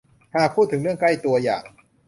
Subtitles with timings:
[0.35, 1.63] หากพูดถึงเรื่องใกล้ตัวอย่าง